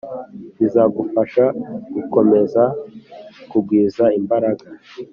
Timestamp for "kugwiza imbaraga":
3.49-4.65